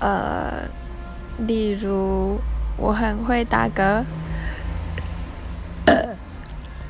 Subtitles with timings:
[0.00, 0.68] 呃
[1.36, 2.44] 例如
[2.76, 4.04] 我很会打嗝。